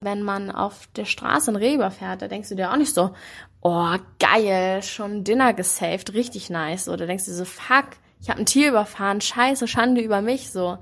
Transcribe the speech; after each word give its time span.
Wenn 0.00 0.22
man 0.22 0.52
auf 0.52 0.88
der 0.94 1.06
Straße 1.06 1.50
ein 1.50 1.56
Reh 1.56 1.74
überfährt, 1.74 2.22
da 2.22 2.28
denkst 2.28 2.50
du 2.50 2.54
dir 2.54 2.70
auch 2.70 2.76
nicht 2.76 2.94
so, 2.94 3.10
oh 3.62 3.96
geil, 4.20 4.80
schon 4.84 5.24
Dinner 5.24 5.54
gesaved, 5.54 6.14
richtig 6.14 6.50
nice. 6.50 6.88
Oder 6.88 7.08
denkst 7.08 7.24
du 7.24 7.32
so, 7.32 7.44
fuck, 7.44 7.86
ich 8.20 8.30
habe 8.30 8.38
ein 8.38 8.46
Tier 8.46 8.68
überfahren, 8.68 9.20
scheiße, 9.20 9.66
Schande 9.66 10.00
über 10.00 10.22
mich, 10.22 10.52
so. 10.52 10.78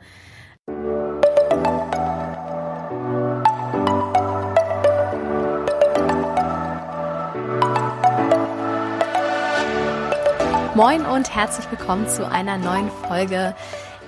Moin 10.74 11.06
und 11.06 11.34
herzlich 11.34 11.70
willkommen 11.70 12.06
zu 12.06 12.30
einer 12.30 12.58
neuen 12.58 12.90
Folge 13.08 13.54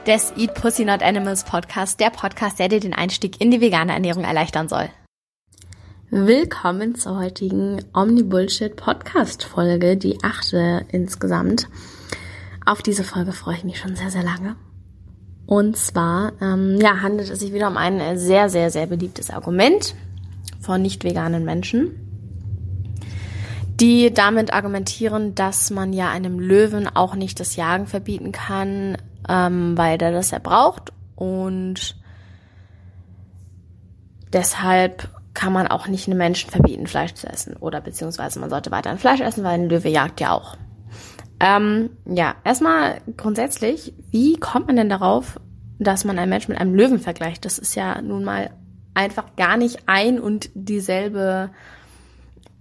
des 0.06 0.34
Eat 0.36 0.52
Pussy 0.52 0.84
Not 0.84 1.02
Animals 1.02 1.44
Podcast, 1.44 1.98
der 1.98 2.10
Podcast, 2.10 2.58
der 2.58 2.68
dir 2.68 2.80
den 2.80 2.92
Einstieg 2.92 3.40
in 3.40 3.50
die 3.50 3.62
vegane 3.62 3.94
Ernährung 3.94 4.24
erleichtern 4.24 4.68
soll. 4.68 4.90
Willkommen 6.10 6.94
zur 6.94 7.18
heutigen 7.18 7.84
Omni-Bullshit 7.92 8.74
Podcast 8.74 9.44
Folge, 9.44 9.98
die 9.98 10.16
achte 10.24 10.86
insgesamt. 10.90 11.68
Auf 12.64 12.80
diese 12.80 13.04
Folge 13.04 13.32
freue 13.32 13.56
ich 13.56 13.64
mich 13.64 13.78
schon 13.78 13.94
sehr, 13.94 14.08
sehr 14.08 14.22
lange. 14.22 14.56
Und 15.44 15.76
zwar 15.76 16.32
ähm, 16.40 16.78
ja, 16.80 17.02
handelt 17.02 17.28
es 17.28 17.40
sich 17.40 17.52
wieder 17.52 17.68
um 17.68 17.76
ein 17.76 18.16
sehr, 18.16 18.48
sehr, 18.48 18.70
sehr 18.70 18.86
beliebtes 18.86 19.28
Argument 19.28 19.94
von 20.62 20.80
nicht 20.80 21.04
veganen 21.04 21.44
Menschen, 21.44 21.90
die 23.78 24.10
damit 24.10 24.50
argumentieren, 24.54 25.34
dass 25.34 25.68
man 25.68 25.92
ja 25.92 26.08
einem 26.10 26.40
Löwen 26.40 26.88
auch 26.88 27.16
nicht 27.16 27.38
das 27.38 27.54
Jagen 27.54 27.86
verbieten 27.86 28.32
kann, 28.32 28.96
ähm, 29.28 29.76
weil 29.76 29.98
der 29.98 30.12
das 30.12 30.30
ja 30.30 30.38
braucht 30.38 30.90
und 31.16 31.96
deshalb 34.32 35.10
kann 35.38 35.52
man 35.52 35.68
auch 35.68 35.86
nicht 35.86 36.08
einem 36.08 36.18
Menschen 36.18 36.50
verbieten, 36.50 36.88
Fleisch 36.88 37.14
zu 37.14 37.28
essen 37.28 37.54
oder 37.54 37.80
beziehungsweise 37.80 38.40
man 38.40 38.50
sollte 38.50 38.72
weiterhin 38.72 38.98
Fleisch 38.98 39.20
essen, 39.20 39.44
weil 39.44 39.54
ein 39.54 39.68
Löwe 39.68 39.88
jagt 39.88 40.20
ja 40.20 40.32
auch. 40.32 40.56
Ähm, 41.38 41.90
ja, 42.06 42.34
erstmal 42.42 43.00
grundsätzlich, 43.16 43.94
wie 44.10 44.36
kommt 44.36 44.66
man 44.66 44.74
denn 44.74 44.88
darauf, 44.88 45.38
dass 45.78 46.04
man 46.04 46.18
einen 46.18 46.28
Menschen 46.28 46.50
mit 46.50 46.60
einem 46.60 46.74
Löwen 46.74 46.98
vergleicht? 46.98 47.44
Das 47.44 47.56
ist 47.60 47.76
ja 47.76 48.02
nun 48.02 48.24
mal 48.24 48.50
einfach 48.94 49.36
gar 49.36 49.56
nicht 49.56 49.84
ein 49.86 50.18
und 50.18 50.50
dieselbe 50.54 51.50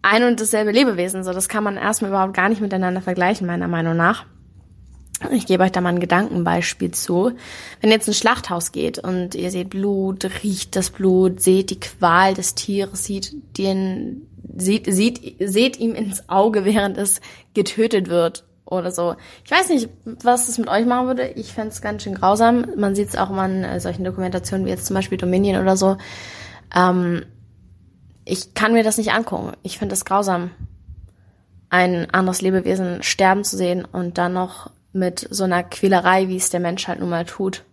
ein 0.03 0.23
und 0.23 0.39
dasselbe 0.39 0.69
Lebewesen. 0.69 1.23
So, 1.23 1.33
das 1.33 1.49
kann 1.49 1.63
man 1.63 1.77
erstmal 1.77 2.11
überhaupt 2.11 2.35
gar 2.35 2.47
nicht 2.47 2.61
miteinander 2.61 3.01
vergleichen, 3.01 3.47
meiner 3.47 3.67
Meinung 3.67 3.97
nach. 3.97 4.27
Ich 5.31 5.47
gebe 5.47 5.63
euch 5.63 5.71
da 5.71 5.81
mal 5.81 5.89
ein 5.89 5.99
Gedankenbeispiel 5.99 6.91
zu. 6.91 7.31
Wenn 7.81 7.89
ihr 7.89 7.95
jetzt 7.95 8.07
ein 8.07 8.13
Schlachthaus 8.13 8.71
geht 8.71 8.99
und 8.99 9.33
ihr 9.33 9.49
seht 9.49 9.69
Blut, 9.71 10.29
riecht 10.43 10.75
das 10.75 10.91
Blut, 10.91 11.41
seht 11.41 11.71
die 11.71 11.79
Qual 11.79 12.35
des 12.35 12.53
Tieres, 12.53 13.03
sieht 13.03 13.33
den, 13.57 14.27
sieht, 14.55 14.93
sieht, 14.93 15.37
seht 15.39 15.79
ihm 15.79 15.95
ins 15.95 16.29
Auge, 16.29 16.65
während 16.65 16.97
es 16.97 17.19
getötet 17.55 18.09
wird 18.09 18.43
oder 18.65 18.91
so. 18.91 19.15
Ich 19.43 19.49
weiß 19.49 19.69
nicht, 19.69 19.89
was 20.05 20.47
das 20.47 20.59
mit 20.59 20.67
euch 20.67 20.85
machen 20.85 21.07
würde. 21.07 21.27
Ich 21.29 21.51
fände 21.51 21.69
es 21.69 21.81
ganz 21.81 22.03
schön 22.03 22.15
grausam. 22.15 22.67
Man 22.75 22.93
sieht 22.95 23.09
es 23.09 23.15
auch 23.15 23.29
mal 23.29 23.49
in 23.49 23.63
äh, 23.63 23.79
solchen 23.79 24.03
Dokumentationen 24.03 24.65
wie 24.65 24.69
jetzt 24.69 24.85
zum 24.85 24.93
Beispiel 24.93 25.17
Dominion 25.17 25.61
oder 25.61 25.77
so. 25.77 25.97
Ähm, 26.75 27.25
ich 28.23 28.53
kann 28.53 28.73
mir 28.73 28.83
das 28.83 28.97
nicht 28.97 29.13
angucken. 29.13 29.53
Ich 29.63 29.79
finde 29.79 29.93
es 29.93 30.05
grausam, 30.05 30.51
ein 31.69 32.09
anderes 32.11 32.41
Lebewesen 32.41 33.01
sterben 33.01 33.43
zu 33.43 33.57
sehen 33.57 33.85
und 33.85 34.17
dann 34.17 34.33
noch 34.33 34.69
mit 34.97 35.27
so 35.29 35.43
einer 35.43 35.63
Quälerei, 35.63 36.27
wie 36.27 36.37
es 36.37 36.49
der 36.49 36.59
Mensch 36.59 36.87
halt 36.87 36.99
nun 36.99 37.09
mal 37.09 37.25
tut. 37.25 37.63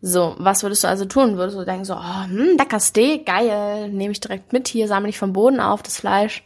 So, 0.00 0.34
was 0.38 0.62
würdest 0.62 0.84
du 0.84 0.88
also 0.88 1.06
tun? 1.06 1.38
Würdest 1.38 1.56
du 1.56 1.64
denken 1.64 1.84
so, 1.84 1.94
oh, 1.94 2.24
hm, 2.24 2.56
lecker 2.58 2.80
Steak, 2.80 3.26
geil, 3.26 3.88
nehme 3.88 4.12
ich 4.12 4.20
direkt 4.20 4.52
mit 4.52 4.68
hier, 4.68 4.86
sammle 4.86 5.08
ich 5.08 5.18
vom 5.18 5.32
Boden 5.32 5.60
auf 5.60 5.82
das 5.82 5.98
Fleisch? 5.98 6.44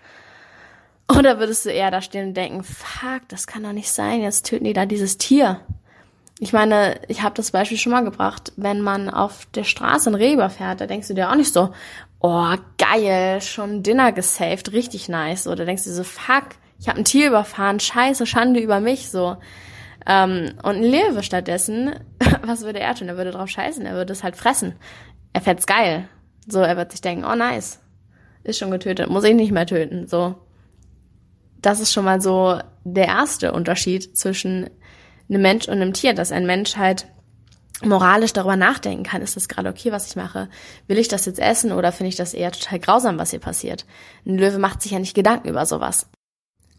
Oder 1.11 1.41
würdest 1.41 1.65
du 1.65 1.71
eher 1.71 1.91
da 1.91 2.01
stehen 2.01 2.29
und 2.29 2.35
denken, 2.35 2.63
fuck, 2.63 3.23
das 3.29 3.47
kann 3.47 3.63
doch 3.63 3.73
nicht 3.73 3.91
sein, 3.91 4.23
jetzt 4.23 4.47
töten 4.47 4.65
die 4.65 4.75
da 4.75 4.87
dieses 4.87 5.19
Tier. 5.19 5.61
Ich 6.39 6.53
meine, 6.53 7.01
ich 7.09 7.23
habe 7.23 7.35
das 7.35 7.51
Beispiel 7.51 7.79
schon 7.79 7.91
mal 7.91 8.05
gebracht, 8.05 8.53
wenn 8.57 8.81
man 8.81 9.11
auf 9.11 9.47
der 9.55 9.65
Straße 9.65 10.09
ein 10.09 10.15
Reh 10.15 10.35
überfährt, 10.35 10.81
da 10.81 10.87
denkst 10.87 11.09
du 11.09 11.15
dir 11.15 11.31
auch 11.31 11.35
nicht 11.35 11.53
so, 11.53 11.71
oh, 12.21 12.55
geil, 12.79 13.41
schon 13.41 13.83
Dinner 13.83 14.13
gesaved, 14.13 14.73
richtig 14.73 15.09
nice. 15.09 15.49
Oder 15.49 15.65
denkst 15.65 15.85
du 15.85 15.91
so, 15.91 16.05
fuck, 16.05 16.45
ich 16.79 16.89
habe 16.89 16.99
ein 16.99 17.05
Tier 17.05 17.29
überfahren, 17.29 17.81
scheiße, 17.81 18.27
Schande 18.27 18.61
über 18.61 18.81
mich, 18.81 19.11
so. 19.11 19.37
Ähm, 20.09 20.55
und 20.63 20.77
ein 20.77 20.83
Löwe 20.83 21.23
stattdessen, 21.23 21.95
was 22.43 22.63
würde 22.63 22.81
er 22.81 22.95
tun? 22.95 23.09
Er 23.09 23.19
würde 23.19 23.31
drauf 23.31 23.51
scheißen, 23.51 23.85
er 23.85 23.95
würde 23.95 24.15
es 24.15 24.25
halt 24.25 24.37
fressen. 24.37 24.75
Er 25.35 25.43
fänd's 25.43 25.67
geil. 25.67 26.09
So, 26.49 26.61
er 26.61 26.79
wird 26.79 26.91
sich 26.91 27.03
denken, 27.03 27.25
oh 27.25 27.35
nice, 27.35 27.79
ist 28.43 28.59
schon 28.59 28.71
getötet, 28.71 29.11
muss 29.11 29.25
ich 29.25 29.35
nicht 29.35 29.53
mehr 29.53 29.67
töten. 29.67 30.09
So, 30.09 30.35
das 31.61 31.81
ist 31.81 31.93
schon 31.93 32.07
mal 32.07 32.23
so 32.23 32.59
der 32.85 33.07
erste 33.07 33.53
Unterschied 33.53 34.17
zwischen 34.17 34.71
einem 35.29 35.43
Mensch 35.43 35.69
und 35.69 35.75
einem 35.75 35.93
Tier, 35.93 36.15
dass 36.15 36.33
ein 36.33 36.47
Mensch 36.47 36.77
halt 36.77 37.07
moralisch 37.85 38.33
darüber 38.33 38.57
nachdenken 38.57 39.05
kann, 39.05 39.23
ist 39.23 39.37
das 39.37 39.49
gerade 39.49 39.69
okay, 39.69 39.93
was 39.93 40.09
ich 40.09 40.17
mache? 40.17 40.49
Will 40.87 40.99
ich 40.99 41.09
das 41.09 41.27
jetzt 41.27 41.39
essen 41.39 41.71
oder 41.71 41.93
finde 41.93 42.09
ich 42.09 42.17
das 42.17 42.35
eher 42.35 42.51
total 42.51 42.79
grausam, 42.81 43.19
was 43.19 43.31
hier 43.31 43.39
passiert? 43.41 43.85
Ein 44.27 44.39
Löwe 44.39 44.59
macht 44.59 44.81
sich 44.81 44.93
ja 44.93 44.99
nicht 44.99 45.15
Gedanken 45.15 45.49
über 45.49 45.67
sowas 45.67 46.09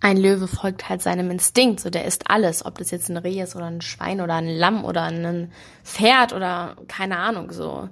ein 0.02 0.18
Löwe 0.18 0.48
folgt 0.48 0.88
halt 0.88 1.02
seinem 1.02 1.30
Instinkt, 1.30 1.82
so 1.82 1.90
der 1.90 2.06
isst 2.06 2.30
alles, 2.30 2.66
ob 2.66 2.78
das 2.78 2.92
jetzt 2.92 3.10
ein 3.10 3.18
Reh 3.18 3.42
ist 3.42 3.56
oder 3.56 3.66
ein 3.66 3.82
Schwein 3.82 4.22
oder 4.22 4.36
ein 4.36 4.48
Lamm 4.48 4.86
oder 4.86 5.04
ein 5.04 5.52
Pferd 5.84 6.34
oder 6.34 6.78
keine 6.88 7.18
Ahnung 7.18 7.52
so. 7.52 7.90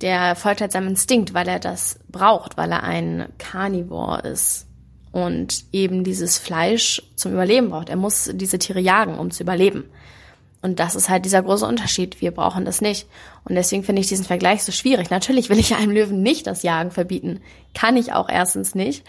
Der 0.00 0.36
folgt 0.36 0.60
halt 0.60 0.72
seinem 0.72 0.88
Instinkt, 0.88 1.34
weil 1.34 1.48
er 1.48 1.58
das 1.58 1.98
braucht, 2.08 2.56
weil 2.56 2.70
er 2.70 2.84
ein 2.84 3.28
Carnivore 3.38 4.20
ist 4.22 4.66
und 5.12 5.64
eben 5.72 6.04
dieses 6.04 6.38
Fleisch 6.38 7.02
zum 7.16 7.32
Überleben 7.32 7.70
braucht. 7.70 7.88
Er 7.88 7.96
muss 7.96 8.30
diese 8.32 8.58
Tiere 8.58 8.80
jagen, 8.80 9.18
um 9.18 9.30
zu 9.30 9.42
überleben. 9.42 9.84
Und 10.62 10.80
das 10.80 10.94
ist 10.94 11.10
halt 11.10 11.24
dieser 11.24 11.42
große 11.42 11.66
Unterschied. 11.66 12.20
Wir 12.20 12.30
brauchen 12.30 12.64
das 12.64 12.80
nicht. 12.80 13.06
Und 13.44 13.54
deswegen 13.54 13.84
finde 13.84 14.00
ich 14.00 14.08
diesen 14.08 14.24
Vergleich 14.24 14.64
so 14.64 14.72
schwierig. 14.72 15.10
Natürlich 15.10 15.50
will 15.50 15.58
ich 15.58 15.74
einem 15.74 15.92
Löwen 15.92 16.22
nicht 16.22 16.46
das 16.46 16.62
Jagen 16.62 16.90
verbieten. 16.90 17.42
Kann 17.74 17.96
ich 17.96 18.12
auch 18.12 18.28
erstens 18.28 18.74
nicht. 18.74 19.04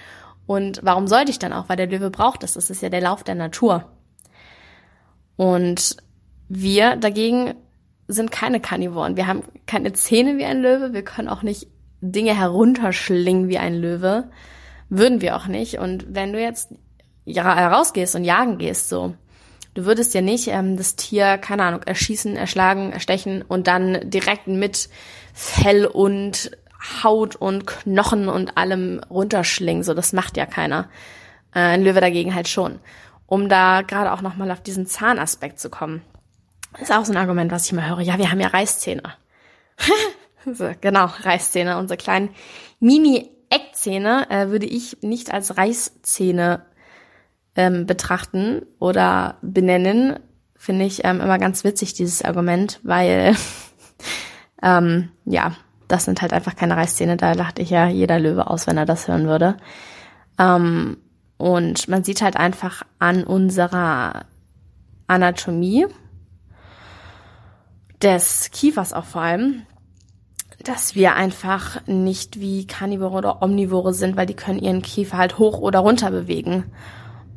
Und 0.47 0.79
warum 0.83 1.07
sollte 1.07 1.31
ich 1.31 1.39
dann 1.39 1.53
auch? 1.53 1.69
Weil 1.69 1.78
der 1.78 1.88
Löwe 1.88 2.09
braucht 2.09 2.44
das. 2.44 2.53
Das 2.53 2.69
ist 2.69 2.81
ja 2.81 2.89
der 2.89 3.01
Lauf 3.01 3.23
der 3.23 3.35
Natur. 3.35 3.91
Und 5.35 5.97
wir 6.47 6.95
dagegen 6.95 7.56
sind 8.07 8.31
keine 8.31 8.59
Karnivoren. 8.59 9.17
Wir 9.17 9.28
haben 9.28 9.44
keine 9.66 9.94
Zähne 9.94 10.38
wie 10.38 10.45
ein 10.45 10.61
Löwe. 10.61 10.94
Wir 10.94 11.03
können 11.03 11.28
auch 11.28 11.41
nicht 11.41 11.67
Dinge 12.01 12.38
herunterschlingen 12.38 13.50
wie 13.50 13.57
ein 13.57 13.75
Löwe. 13.75 14.29
Würden 14.89 15.22
wir 15.22 15.35
auch 15.35 15.47
nicht. 15.47 15.79
Und 15.79 16.13
wenn 16.13 16.31
du 16.31 16.39
jetzt 16.39 16.73
rausgehst 17.27 18.16
und 18.16 18.23
jagen 18.23 18.59
gehst, 18.59 18.89
so, 18.89 19.16
du 19.73 19.85
würdest 19.85 20.13
ja 20.13 20.22
nicht 20.22 20.47
ähm, 20.47 20.77
das 20.77 20.95
Tier, 20.95 21.39
keine 21.39 21.63
Ahnung, 21.63 21.81
erschießen, 21.83 22.35
erschlagen, 22.35 22.91
erstechen 22.91 23.41
und 23.41 23.67
dann 23.67 24.09
direkt 24.09 24.47
mit 24.47 24.89
Fell 25.33 25.88
und 25.88 26.51
Haut 27.03 27.35
und 27.35 27.66
Knochen 27.68 28.29
und 28.29 28.57
allem 28.57 29.01
runterschlingen. 29.09 29.84
So, 29.84 29.94
das 29.94 30.13
macht 30.13 30.38
ja 30.38 30.46
keiner. 30.46 30.90
Äh, 31.53 31.59
ein 31.59 31.84
Löwe 31.84 32.01
dagegen 32.01 32.35
halt 32.35 32.47
schon. 32.47 32.79
Um 33.25 33.50
da 33.50 33.81
gerade 33.81 34.12
auch 34.12 34.22
nochmal 34.22 34.51
auf 34.51 34.62
diesen 34.62 34.85
Zahnaspekt 34.85 35.59
zu 35.59 35.69
kommen. 35.69 36.01
ist 36.79 36.91
auch 36.91 37.06
so 37.06 37.13
ein 37.13 37.18
Argument, 37.18 37.51
was 37.51 37.66
ich 37.66 37.72
immer 37.72 37.88
höre. 37.88 38.01
Ja, 38.01 38.18
wir 38.18 38.31
haben 38.31 38.40
ja 38.40 38.47
Reißzähne. 38.47 39.03
so, 40.53 40.69
genau, 40.81 41.06
Reißzähne. 41.06 41.78
Unsere 41.78 41.97
kleinen 41.97 42.29
Mini-Eckzähne 42.79 44.29
äh, 44.29 44.50
würde 44.50 44.68
ich 44.68 44.97
nicht 45.01 45.34
als 45.34 45.57
Reißzähne 45.57 46.66
ähm, 47.56 47.85
betrachten 47.85 48.66
oder 48.79 49.38
benennen. 49.41 50.19
Finde 50.56 50.85
ich 50.85 51.03
ähm, 51.03 51.22
immer 51.22 51.40
ganz 51.40 51.63
witzig, 51.63 51.94
dieses 51.94 52.24
Argument, 52.24 52.79
weil 52.84 53.35
ähm, 54.62 55.12
ja, 55.25 55.56
das 55.88 56.06
sind 56.06 56.22
halt 56.22 56.34
einfach 56.34 56.56
keine 56.56 56.78
Reißzähne. 56.78 57.18
Da 57.18 57.34
lacht 57.34 57.59
ich 57.59 57.69
ja 57.69 57.88
jeder 57.88 58.19
Löwe 58.19 58.47
aus, 58.47 58.68
wenn 58.68 58.78
er 58.78 58.85
das 58.85 59.07
hören 59.07 59.27
würde. 59.27 59.57
Ähm, 60.39 60.98
und 61.38 61.88
man 61.88 62.04
sieht 62.04 62.21
halt 62.21 62.38
einfach 62.38 62.83
an 63.00 63.24
unserer 63.24 64.25
Anatomie 65.07 65.86
des 68.01 68.51
Kiefers 68.51 68.94
auch 68.94 69.06
vor 69.06 69.21
allem, 69.21 69.63
dass 70.63 70.95
wir 70.95 71.15
einfach 71.15 71.86
nicht 71.86 72.39
wie 72.39 72.65
Karnivore 72.65 73.18
oder 73.18 73.42
Omnivore 73.42 73.94
sind, 73.94 74.18
weil 74.18 74.25
die 74.25 74.36
können 74.36 74.59
ihren 74.59 74.81
Kiefer 74.81 75.18
halt 75.18 75.38
hoch 75.38 75.59
oder 75.59 75.80
runter 75.80 76.12
bewegen. 76.12 76.65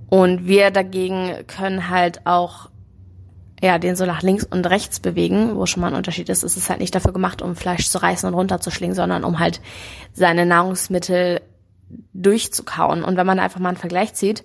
Und 0.09 0.47
wir 0.47 0.71
dagegen 0.71 1.47
können 1.47 1.91
halt 1.91 2.27
auch 2.27 2.71
ja, 3.63 3.79
den 3.79 3.97
so 3.97 4.07
nach 4.07 4.23
links 4.23 4.45
und 4.45 4.67
rechts 4.67 5.01
bewegen, 5.01 5.57
wo 5.57 5.67
schon 5.67 5.81
mal 5.81 5.89
ein 5.89 5.97
Unterschied 5.97 6.29
ist. 6.29 6.45
Es 6.45 6.57
ist 6.57 6.71
halt 6.71 6.81
nicht 6.81 6.95
dafür 6.95 7.13
gemacht, 7.13 7.43
um 7.43 7.57
Fleisch 7.57 7.89
zu 7.89 7.99
reißen 7.99 8.29
und 8.29 8.35
runterzuschlingen, 8.35 8.95
sondern 8.95 9.25
um 9.25 9.39
halt 9.39 9.61
seine 10.13 10.47
Nahrungsmittel 10.47 11.41
durchzukauen. 12.13 13.03
Und 13.03 13.17
wenn 13.17 13.27
man 13.27 13.39
einfach 13.39 13.61
mal 13.61 13.71
einen 13.71 13.79
Vergleich 13.79 14.15
zieht, 14.15 14.45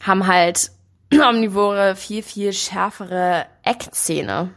haben 0.00 0.26
halt 0.26 0.70
Omnivore 1.12 1.96
viel, 1.96 2.22
viel 2.22 2.52
schärfere 2.52 3.46
Eckzähne 3.64 4.50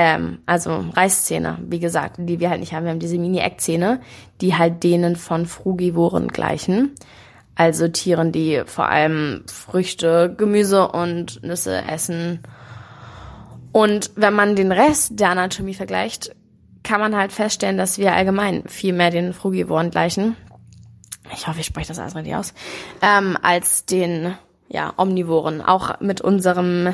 Ähm, 0.00 0.38
also 0.46 0.84
Reißzähne, 0.94 1.58
wie 1.60 1.80
gesagt, 1.80 2.16
die 2.18 2.38
wir 2.38 2.50
halt 2.50 2.60
nicht 2.60 2.72
haben. 2.72 2.84
Wir 2.84 2.92
haben 2.92 3.00
diese 3.00 3.18
Mini-Eckzähne, 3.18 4.00
die 4.40 4.54
halt 4.54 4.84
denen 4.84 5.16
von 5.16 5.44
Frugivoren 5.46 6.28
gleichen. 6.28 6.94
Also 7.56 7.88
Tieren, 7.88 8.30
die 8.30 8.62
vor 8.64 8.88
allem 8.88 9.42
Früchte, 9.48 10.32
Gemüse 10.38 10.86
und 10.86 11.42
Nüsse 11.42 11.82
essen. 11.82 12.44
Und 13.78 14.10
wenn 14.16 14.34
man 14.34 14.56
den 14.56 14.72
Rest 14.72 15.20
der 15.20 15.30
Anatomie 15.30 15.72
vergleicht, 15.72 16.34
kann 16.82 16.98
man 16.98 17.14
halt 17.14 17.30
feststellen, 17.30 17.78
dass 17.78 17.96
wir 17.96 18.12
allgemein 18.12 18.64
viel 18.66 18.92
mehr 18.92 19.10
den 19.12 19.32
Frugivoren 19.32 19.92
gleichen. 19.92 20.34
Ich 21.32 21.46
hoffe, 21.46 21.60
ich 21.60 21.66
spreche 21.66 21.86
das 21.86 22.00
alles 22.00 22.16
richtig 22.16 22.34
aus. 22.34 22.54
Ähm, 23.02 23.38
als 23.40 23.84
den 23.84 24.34
ja, 24.66 24.92
Omnivoren. 24.96 25.62
Auch 25.62 26.00
mit 26.00 26.20
unserem 26.20 26.92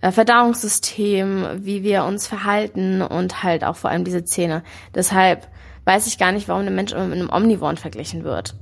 äh, 0.00 0.10
Verdauungssystem, 0.10 1.46
wie 1.56 1.82
wir 1.82 2.04
uns 2.04 2.26
verhalten 2.26 3.02
und 3.02 3.42
halt 3.42 3.62
auch 3.62 3.76
vor 3.76 3.90
allem 3.90 4.04
diese 4.04 4.24
Zähne. 4.24 4.62
Deshalb 4.94 5.46
weiß 5.84 6.06
ich 6.06 6.16
gar 6.16 6.32
nicht, 6.32 6.48
warum 6.48 6.62
der 6.62 6.72
Mensch 6.72 6.92
immer 6.92 7.04
mit 7.04 7.18
einem 7.18 7.30
Omnivoren 7.30 7.76
verglichen 7.76 8.24
wird. 8.24 8.54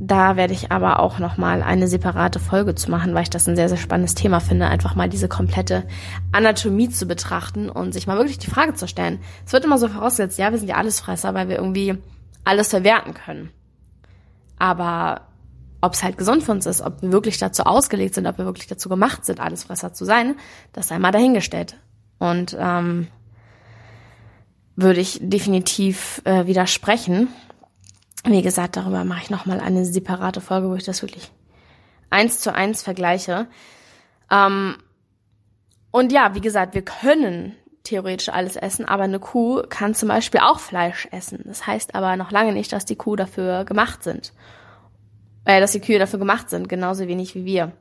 Da 0.00 0.36
werde 0.36 0.54
ich 0.54 0.70
aber 0.70 1.00
auch 1.00 1.18
noch 1.18 1.38
mal 1.38 1.60
eine 1.60 1.88
separate 1.88 2.38
Folge 2.38 2.76
zu 2.76 2.88
machen, 2.88 3.14
weil 3.14 3.24
ich 3.24 3.30
das 3.30 3.48
ein 3.48 3.56
sehr, 3.56 3.68
sehr 3.68 3.78
spannendes 3.78 4.14
Thema 4.14 4.38
finde, 4.38 4.68
einfach 4.68 4.94
mal 4.94 5.08
diese 5.08 5.26
komplette 5.26 5.84
Anatomie 6.30 6.88
zu 6.88 7.06
betrachten 7.06 7.68
und 7.68 7.92
sich 7.92 8.06
mal 8.06 8.16
wirklich 8.16 8.38
die 8.38 8.50
Frage 8.50 8.74
zu 8.74 8.86
stellen. 8.86 9.18
Es 9.44 9.52
wird 9.52 9.64
immer 9.64 9.76
so 9.76 9.88
vorausgesetzt, 9.88 10.38
ja, 10.38 10.52
wir 10.52 10.58
sind 10.58 10.68
ja 10.68 10.76
Allesfresser, 10.76 11.34
weil 11.34 11.48
wir 11.48 11.56
irgendwie 11.56 11.98
alles 12.44 12.68
verwerten 12.68 13.12
können. 13.12 13.50
Aber 14.56 15.22
ob 15.80 15.94
es 15.94 16.02
halt 16.02 16.16
gesund 16.16 16.44
für 16.44 16.52
uns 16.52 16.66
ist, 16.66 16.80
ob 16.80 17.02
wir 17.02 17.10
wirklich 17.10 17.38
dazu 17.38 17.64
ausgelegt 17.64 18.14
sind, 18.14 18.26
ob 18.26 18.38
wir 18.38 18.44
wirklich 18.44 18.66
dazu 18.68 18.88
gemacht 18.88 19.24
sind, 19.24 19.40
Allesfresser 19.40 19.92
zu 19.92 20.04
sein, 20.04 20.36
das 20.72 20.88
sei 20.88 20.98
mal 21.00 21.12
dahingestellt. 21.12 21.76
Und 22.18 22.56
ähm, 22.58 23.08
würde 24.76 25.00
ich 25.00 25.18
definitiv 25.20 26.22
äh, 26.24 26.46
widersprechen. 26.46 27.28
Wie 28.24 28.42
gesagt, 28.42 28.76
darüber 28.76 29.04
mache 29.04 29.22
ich 29.22 29.30
nochmal 29.30 29.60
eine 29.60 29.84
separate 29.84 30.40
Folge, 30.40 30.68
wo 30.68 30.74
ich 30.74 30.84
das 30.84 31.02
wirklich 31.02 31.30
eins 32.10 32.40
zu 32.40 32.54
eins 32.54 32.82
vergleiche. 32.82 33.46
Ähm, 34.30 34.76
und 35.90 36.12
ja, 36.12 36.34
wie 36.34 36.40
gesagt, 36.40 36.74
wir 36.74 36.82
können 36.82 37.54
theoretisch 37.84 38.28
alles 38.28 38.56
essen, 38.56 38.84
aber 38.84 39.04
eine 39.04 39.18
Kuh 39.20 39.62
kann 39.68 39.94
zum 39.94 40.08
Beispiel 40.08 40.40
auch 40.40 40.58
Fleisch 40.58 41.08
essen. 41.10 41.42
Das 41.46 41.66
heißt 41.66 41.94
aber 41.94 42.16
noch 42.16 42.30
lange 42.30 42.52
nicht, 42.52 42.72
dass 42.72 42.84
die 42.84 42.96
Kuh 42.96 43.16
dafür 43.16 43.64
gemacht 43.64 44.02
sind. 44.02 44.32
Äh, 45.44 45.60
dass 45.60 45.72
die 45.72 45.80
Kühe 45.80 45.98
dafür 45.98 46.18
gemacht 46.18 46.50
sind, 46.50 46.68
genauso 46.68 47.06
wenig 47.06 47.34
wie 47.34 47.44
wir. 47.44 47.72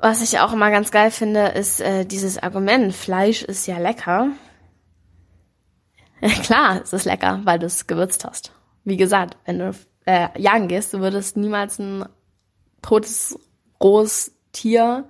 Was 0.00 0.20
ich 0.20 0.40
auch 0.40 0.52
immer 0.52 0.70
ganz 0.70 0.90
geil 0.90 1.10
finde, 1.10 1.46
ist 1.46 1.80
äh, 1.80 2.04
dieses 2.04 2.42
Argument, 2.42 2.92
Fleisch 2.92 3.42
ist 3.42 3.66
ja 3.66 3.78
lecker. 3.78 4.28
Klar, 6.42 6.82
es 6.82 6.92
ist 6.92 7.04
lecker, 7.04 7.40
weil 7.44 7.60
du 7.60 7.66
es 7.66 7.86
gewürzt 7.86 8.24
hast 8.24 8.52
wie 8.84 8.96
gesagt, 8.96 9.36
wenn 9.44 9.58
du 9.58 9.72
äh, 10.06 10.28
jagen 10.38 10.68
gehst, 10.68 10.94
du 10.94 11.00
würdest 11.00 11.36
niemals 11.36 11.78
ein 11.78 12.04
totes, 12.82 13.38
rohes 13.82 14.32
Tier 14.52 15.04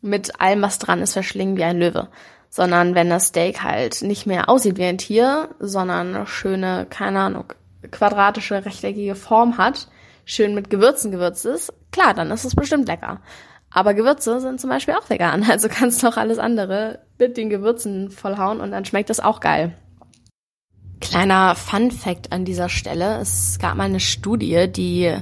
mit 0.00 0.40
allem, 0.40 0.62
was 0.62 0.78
dran 0.78 1.00
ist, 1.00 1.12
verschlingen 1.12 1.56
wie 1.56 1.64
ein 1.64 1.78
Löwe. 1.78 2.08
Sondern 2.48 2.94
wenn 2.94 3.08
das 3.08 3.28
Steak 3.28 3.62
halt 3.62 4.02
nicht 4.02 4.26
mehr 4.26 4.48
aussieht 4.48 4.76
wie 4.76 4.84
ein 4.84 4.98
Tier, 4.98 5.48
sondern 5.58 6.26
schöne, 6.26 6.86
keine 6.90 7.20
Ahnung, 7.20 7.52
quadratische, 7.90 8.64
rechteckige 8.64 9.14
Form 9.14 9.58
hat, 9.58 9.88
schön 10.24 10.54
mit 10.54 10.70
Gewürzen 10.70 11.10
gewürzt 11.10 11.46
ist, 11.46 11.72
klar, 11.90 12.14
dann 12.14 12.30
ist 12.30 12.44
es 12.44 12.54
bestimmt 12.54 12.88
lecker. 12.88 13.20
Aber 13.70 13.94
Gewürze 13.94 14.38
sind 14.40 14.60
zum 14.60 14.70
Beispiel 14.70 14.94
auch 14.94 15.08
vegan, 15.08 15.44
also 15.50 15.68
kannst 15.68 16.02
du 16.02 16.08
auch 16.08 16.16
alles 16.16 16.38
andere 16.38 17.00
mit 17.18 17.36
den 17.36 17.50
Gewürzen 17.50 18.10
vollhauen 18.10 18.60
und 18.60 18.70
dann 18.70 18.84
schmeckt 18.84 19.10
es 19.10 19.20
auch 19.20 19.40
geil. 19.40 19.74
Kleiner 21.02 21.56
Fun 21.56 21.90
Fact 21.90 22.32
an 22.32 22.44
dieser 22.44 22.68
Stelle. 22.68 23.18
Es 23.18 23.58
gab 23.58 23.76
mal 23.76 23.84
eine 23.84 24.00
Studie, 24.00 24.68
die 24.70 25.12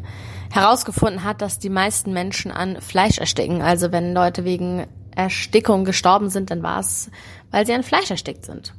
herausgefunden 0.50 1.24
hat, 1.24 1.40
dass 1.40 1.58
die 1.58 1.70
meisten 1.70 2.12
Menschen 2.12 2.50
an 2.50 2.80
Fleisch 2.82 3.18
ersticken. 3.18 3.62
Also 3.62 3.90
wenn 3.90 4.12
Leute 4.12 4.44
wegen 4.44 4.86
Erstickung 5.16 5.86
gestorben 5.86 6.28
sind, 6.28 6.50
dann 6.50 6.62
war 6.62 6.80
es, 6.80 7.10
weil 7.50 7.66
sie 7.66 7.72
an 7.72 7.82
Fleisch 7.82 8.10
erstickt 8.10 8.44
sind. 8.44 8.74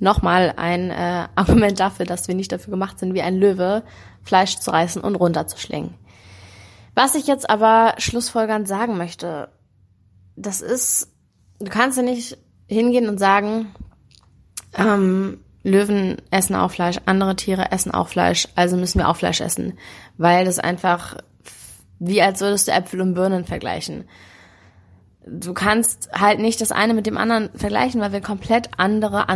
Nochmal 0.00 0.54
ein 0.56 0.90
äh, 0.90 1.28
Argument 1.36 1.78
dafür, 1.78 2.04
dass 2.04 2.26
wir 2.26 2.34
nicht 2.34 2.50
dafür 2.50 2.72
gemacht 2.72 2.98
sind, 2.98 3.14
wie 3.14 3.22
ein 3.22 3.36
Löwe 3.36 3.84
Fleisch 4.22 4.58
zu 4.58 4.72
reißen 4.72 5.00
und 5.00 5.14
runterzuschlingen. 5.14 5.94
Was 6.96 7.14
ich 7.14 7.28
jetzt 7.28 7.48
aber 7.48 7.94
schlussfolgernd 7.98 8.66
sagen 8.66 8.96
möchte, 8.96 9.50
das 10.34 10.62
ist, 10.62 11.12
du 11.60 11.70
kannst 11.70 11.96
ja 11.96 12.02
nicht 12.02 12.38
hingehen 12.66 13.08
und 13.08 13.18
sagen, 13.18 13.68
ähm, 14.76 15.40
Löwen 15.66 16.16
essen 16.30 16.54
auch 16.54 16.70
Fleisch, 16.70 16.98
andere 17.06 17.36
Tiere 17.36 17.72
essen 17.72 17.90
auch 17.90 18.08
Fleisch, 18.08 18.48
also 18.54 18.76
müssen 18.76 19.00
wir 19.00 19.08
auch 19.08 19.16
Fleisch 19.16 19.40
essen, 19.40 19.78
weil 20.16 20.44
das 20.44 20.58
einfach 20.58 21.16
wie 21.98 22.22
als 22.22 22.40
würdest 22.40 22.68
du 22.68 22.72
Äpfel 22.72 23.00
und 23.00 23.14
Birnen 23.14 23.44
vergleichen. 23.44 24.04
Du 25.26 25.54
kannst 25.54 26.10
halt 26.12 26.38
nicht 26.38 26.60
das 26.60 26.72
eine 26.72 26.94
mit 26.94 27.06
dem 27.06 27.16
anderen 27.16 27.50
vergleichen, 27.54 28.00
weil 28.00 28.12
wir 28.12 28.20
komplett 28.20 28.70
andere 28.76 29.26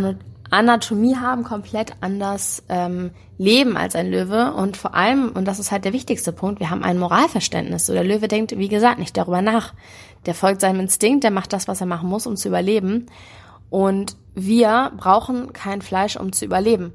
Anatomie 0.49 1.17
haben, 1.17 1.43
komplett 1.43 1.93
anders 2.01 2.63
ähm, 2.69 3.11
leben 3.37 3.75
als 3.75 3.95
ein 3.95 4.09
Löwe 4.09 4.53
und 4.53 4.77
vor 4.77 4.93
allem, 4.95 5.31
und 5.33 5.45
das 5.45 5.59
ist 5.59 5.71
halt 5.71 5.83
der 5.83 5.93
wichtigste 5.93 6.31
Punkt, 6.31 6.59
wir 6.59 6.69
haben 6.69 6.83
ein 6.83 6.97
Moralverständnis. 6.97 7.85
So 7.85 7.93
der 7.93 8.03
Löwe 8.03 8.27
denkt, 8.27 8.57
wie 8.57 8.69
gesagt, 8.69 8.99
nicht 8.99 9.17
darüber 9.17 9.41
nach. 9.41 9.73
Der 10.25 10.35
folgt 10.35 10.61
seinem 10.61 10.81
Instinkt, 10.81 11.23
der 11.23 11.31
macht 11.31 11.51
das, 11.51 11.67
was 11.67 11.81
er 11.81 11.87
machen 11.87 12.07
muss, 12.07 12.27
um 12.27 12.35
zu 12.37 12.47
überleben. 12.47 13.07
Und 13.71 14.17
wir 14.35 14.91
brauchen 14.97 15.53
kein 15.53 15.81
Fleisch, 15.81 16.17
um 16.17 16.33
zu 16.33 16.45
überleben. 16.45 16.93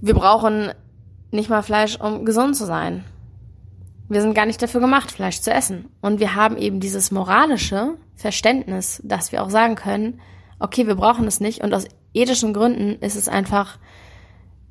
Wir 0.00 0.14
brauchen 0.14 0.72
nicht 1.30 1.48
mal 1.48 1.62
Fleisch, 1.62 1.98
um 1.98 2.24
gesund 2.26 2.56
zu 2.56 2.66
sein. 2.66 3.04
Wir 4.08 4.20
sind 4.20 4.34
gar 4.34 4.46
nicht 4.46 4.60
dafür 4.60 4.80
gemacht, 4.80 5.12
Fleisch 5.12 5.40
zu 5.40 5.52
essen. 5.52 5.90
Und 6.00 6.18
wir 6.18 6.34
haben 6.34 6.56
eben 6.56 6.80
dieses 6.80 7.12
moralische 7.12 7.94
Verständnis, 8.16 9.00
dass 9.04 9.30
wir 9.30 9.44
auch 9.44 9.50
sagen 9.50 9.76
können, 9.76 10.20
okay, 10.58 10.88
wir 10.88 10.96
brauchen 10.96 11.26
es 11.26 11.38
nicht 11.38 11.62
und 11.62 11.72
aus 11.72 11.86
ethischen 12.14 12.52
Gründen 12.52 12.96
ist 13.00 13.14
es 13.14 13.28
einfach 13.28 13.78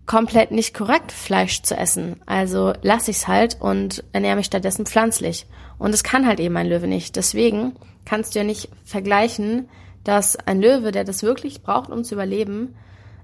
komplett 0.06 0.52
nicht 0.52 0.74
korrekt, 0.74 1.14
Fleisch 1.14 1.62
zu 1.62 1.78
essen. 1.78 2.20
Also 2.26 2.74
lasse 2.82 3.12
ich 3.12 3.18
es 3.18 3.28
halt 3.30 3.58
und 3.62 4.04
ernähre 4.12 4.36
mich 4.36 4.48
stattdessen 4.48 4.86
pflanzlich. 4.86 5.46
Und 5.78 5.94
es 5.94 6.04
kann 6.04 6.28
halt 6.28 6.42
eben 6.42 6.58
ein 6.58 6.68
Löwe 6.68 6.88
nicht. 6.88 7.16
Deswegen 7.16 7.74
kannst 8.04 8.36
du 8.36 8.40
ja 8.40 8.46
nicht 8.46 8.70
vergleichen, 8.84 9.70
dass 10.08 10.38
ein 10.38 10.62
Löwe, 10.62 10.92
der 10.92 11.04
das 11.04 11.24
wirklich 11.24 11.62
braucht, 11.62 11.90
um 11.90 12.04
zu 12.04 12.16
überleben, 12.16 12.76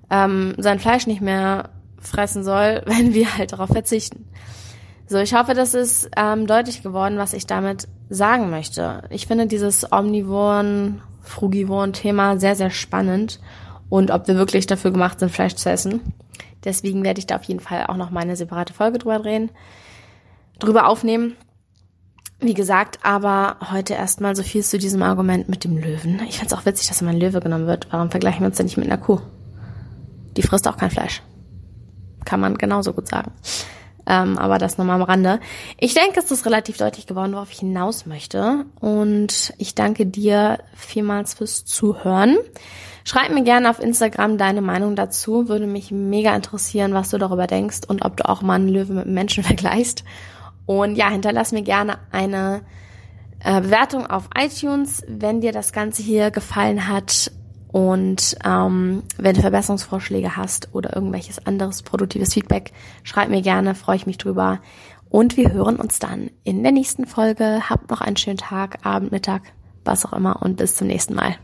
ähm, 0.10 0.54
sein 0.58 0.80
Fleisch 0.80 1.08
nicht 1.08 1.22
mehr 1.22 1.70
fressen 2.00 2.44
soll, 2.44 2.82
wenn 2.86 3.14
wir 3.14 3.38
halt 3.38 3.54
darauf 3.54 3.70
verzichten. 3.70 4.26
So, 5.08 5.18
ich 5.18 5.34
hoffe, 5.34 5.54
das 5.54 5.74
ist 5.74 6.10
ähm, 6.18 6.48
deutlich 6.48 6.84
geworden, 6.84 7.18
was 7.18 7.34
ich 7.34 7.46
damit 7.46 7.88
sagen 8.10 8.50
möchte. 8.50 9.04
Ich 9.10 9.28
finde 9.28 9.48
dieses 9.48 9.92
Omnivoren, 9.92 11.02
Frugivoren-Thema 11.22 12.40
sehr, 12.40 12.56
sehr 12.56 12.70
spannend 12.70 13.40
und 13.90 14.12
ob 14.12 14.28
wir 14.28 14.36
wirklich 14.36 14.66
dafür 14.66 14.92
gemacht 14.92 15.20
sind, 15.20 15.32
Fleisch 15.32 15.56
zu 15.56 15.70
essen. 15.70 16.02
Deswegen 16.64 17.04
werde 17.04 17.20
ich 17.20 17.28
da 17.28 17.36
auf 17.36 17.44
jeden 17.44 17.60
Fall 17.60 17.86
auch 17.88 17.98
noch 17.98 18.10
mal 18.10 18.22
eine 18.22 18.36
separate 18.36 18.74
Folge 18.74 18.98
drüber 18.98 19.20
drehen, 19.20 19.52
drüber 20.60 20.88
aufnehmen. 20.88 21.36
Wie 22.44 22.54
gesagt, 22.54 23.00
aber 23.04 23.56
heute 23.72 23.94
erstmal 23.94 24.36
so 24.36 24.44
viel 24.44 24.64
zu 24.64 24.78
diesem 24.78 25.02
Argument 25.02 25.48
mit 25.48 25.64
dem 25.64 25.78
Löwen. 25.78 26.22
Ich 26.28 26.40
finde 26.40 26.54
es 26.54 26.60
auch 26.60 26.66
witzig, 26.66 26.90
dass 26.90 27.02
immer 27.02 27.12
ein 27.12 27.20
Löwe 27.20 27.40
genommen 27.40 27.68
wird. 27.68 27.88
Warum 27.92 28.12
vergleichen 28.12 28.42
wir 28.42 28.48
uns 28.48 28.58
denn 28.58 28.66
nicht 28.66 28.76
mit 28.76 28.86
einer 28.86 28.98
Kuh? 28.98 29.22
Die 30.36 30.42
frisst 30.42 30.68
auch 30.68 30.76
kein 30.76 30.92
Fleisch. 30.92 31.22
Kann 32.26 32.42
man 32.42 32.58
genauso 32.58 32.92
gut 32.92 33.08
sagen. 33.08 33.32
Ähm, 34.06 34.38
aber 34.38 34.58
das 34.58 34.78
nochmal 34.78 34.98
am 35.00 35.04
Rande. 35.04 35.40
Ich 35.80 35.94
denke, 35.94 36.20
es 36.20 36.32
ist 36.32 36.46
relativ 36.46 36.76
deutlich 36.76 37.08
geworden, 37.08 37.32
worauf 37.32 37.50
ich 37.50 37.60
hinaus 37.60 38.06
möchte. 38.06 38.66
Und 38.82 39.54
ich 39.58 39.74
danke 39.74 40.06
dir 40.06 40.60
vielmals 40.76 41.36
fürs 41.36 41.64
Zuhören. 41.64 42.36
Schreib 43.06 43.32
mir 43.32 43.44
gerne 43.44 43.70
auf 43.70 43.80
Instagram 43.80 44.38
deine 44.38 44.62
Meinung 44.62 44.98
dazu. 44.98 45.48
Würde 45.48 45.68
mich 45.68 45.92
mega 45.92 46.36
interessieren, 46.36 46.94
was 46.94 47.10
du 47.10 47.18
darüber 47.18 47.48
denkst 47.48 47.82
und 47.88 48.04
ob 48.04 48.18
du 48.18 48.28
auch 48.28 48.42
mal 48.42 48.56
einen 48.56 48.68
Löwe 48.68 48.92
mit 48.92 49.06
einem 49.06 49.14
Menschen 49.14 49.44
vergleichst. 49.46 50.04
Und 50.66 50.96
ja, 50.96 51.10
hinterlass 51.10 51.52
mir 51.52 51.64
gerne 51.64 51.98
eine 52.12 52.62
äh, 53.44 53.62
Bewertung 53.62 54.08
auf 54.08 54.30
iTunes, 54.38 55.04
wenn 55.08 55.42
dir 55.42 55.52
das 55.52 55.74
Ganze 55.74 56.02
hier 56.02 56.32
gefallen 56.32 56.88
hat. 56.88 57.32
Und 57.72 58.38
ähm, 58.46 59.04
wenn 59.18 59.36
du 59.36 59.42
Verbesserungsvorschläge 59.42 60.38
hast 60.38 60.70
oder 60.74 60.96
irgendwelches 60.96 61.46
anderes 61.46 61.82
produktives 61.82 62.34
Feedback, 62.34 62.72
schreib 63.04 63.30
mir 63.30 63.42
gerne, 63.42 63.76
freue 63.76 63.96
ich 63.96 64.06
mich 64.06 64.18
drüber. 64.18 64.60
Und 65.10 65.38
wir 65.38 65.52
hören 65.52 65.76
uns 65.76 66.00
dann 66.00 66.30
in 66.44 66.64
der 66.64 66.72
nächsten 66.72 67.06
Folge. 67.06 67.70
Habt 67.70 67.90
noch 67.90 68.02
einen 68.02 68.18
schönen 68.18 68.38
Tag, 68.38 68.86
Abend, 68.86 69.12
Mittag, 69.12 69.42
was 69.84 70.06
auch 70.06 70.14
immer 70.14 70.42
und 70.42 70.58
bis 70.58 70.76
zum 70.76 70.88
nächsten 70.88 71.14
Mal. 71.14 71.36